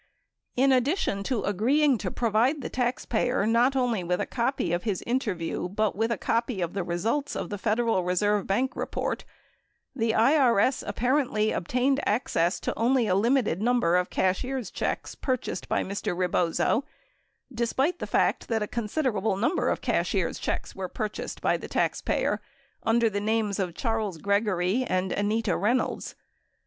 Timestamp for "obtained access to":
11.51-12.73